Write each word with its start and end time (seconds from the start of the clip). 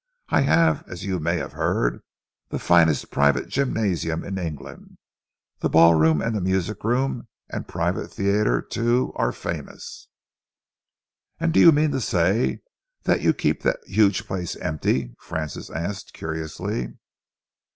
I 0.29 0.41
have, 0.41 0.83
as 0.87 1.05
you 1.05 1.19
may 1.19 1.37
have 1.37 1.51
heard, 1.51 2.01
the 2.49 2.57
finest 2.57 3.11
private 3.11 3.49
gymnasium 3.49 4.23
in 4.23 4.39
England. 4.39 4.97
The 5.59 5.69
ballroom 5.69 6.23
and 6.23 6.41
music 6.41 6.83
room 6.83 7.27
and 7.51 7.67
private 7.67 8.07
theatre, 8.07 8.63
too, 8.63 9.13
are 9.15 9.31
famous." 9.31 10.07
"And 11.39 11.53
do 11.53 11.59
you 11.59 11.71
mean 11.71 11.91
to 11.91 12.01
say 12.01 12.63
that 13.03 13.21
you 13.21 13.31
keep 13.31 13.61
that 13.61 13.79
huge 13.85 14.25
place 14.25 14.55
empty?" 14.55 15.13
Francis 15.19 15.69
asked 15.69 16.13
curiously. 16.13 16.95